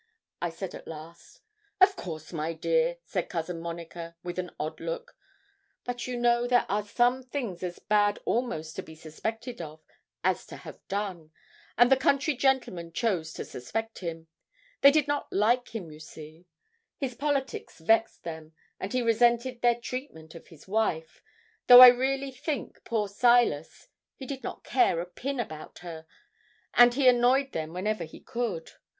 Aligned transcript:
I 0.41 0.49
said 0.49 0.73
at 0.73 0.87
last. 0.87 1.41
'Of 1.79 1.95
course, 1.95 2.33
my 2.33 2.53
dear,' 2.53 2.97
said 3.05 3.29
Cousin 3.29 3.59
Monica, 3.59 4.15
with 4.23 4.39
an 4.39 4.49
odd 4.59 4.79
look; 4.79 5.15
'but 5.83 6.07
you 6.07 6.17
know 6.17 6.47
there 6.47 6.65
are 6.67 6.83
some 6.83 7.21
things 7.21 7.61
as 7.61 7.77
bad 7.77 8.17
almost 8.25 8.75
to 8.77 8.81
be 8.81 8.95
suspected 8.95 9.61
of 9.61 9.79
as 10.23 10.47
to 10.47 10.55
have 10.57 10.79
done, 10.87 11.29
and 11.77 11.91
the 11.91 11.95
country 11.97 12.35
gentlemen 12.35 12.91
chose 12.91 13.31
to 13.33 13.45
suspect 13.45 13.99
him. 13.99 14.25
They 14.81 14.89
did 14.89 15.07
not 15.07 15.31
like 15.31 15.75
him, 15.75 15.91
you 15.91 15.99
see. 15.99 16.47
His 16.97 17.13
politics 17.13 17.77
vexed 17.77 18.23
them; 18.23 18.53
and 18.79 18.93
he 18.93 19.03
resented 19.03 19.61
their 19.61 19.79
treatment 19.79 20.33
of 20.33 20.47
his 20.47 20.67
wife 20.67 21.21
though 21.67 21.81
I 21.81 21.89
really 21.89 22.31
think, 22.31 22.83
poor 22.85 23.07
Silas, 23.07 23.87
he 24.15 24.25
did 24.25 24.41
not 24.41 24.63
care 24.63 24.99
a 24.99 25.05
pin 25.05 25.39
about 25.39 25.77
her 25.85 26.07
and 26.73 26.91
he 26.95 27.07
annoyed 27.07 27.51
them 27.51 27.71
whenever 27.71 28.03
he 28.03 28.19
could. 28.19 28.71